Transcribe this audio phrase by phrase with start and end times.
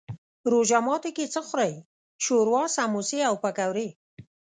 [0.51, 1.73] روژه ماتی کی څه خورئ؟
[2.23, 3.87] شوروا، سموسي او پکوړي